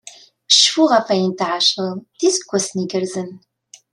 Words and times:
Cfu 0.59 0.83
ɣef 0.91 1.07
ayen 1.13 1.33
tεaceḍ 1.39 1.93
d 2.17 2.19
iseggasen 2.29 2.83
igerrzen! 2.83 3.31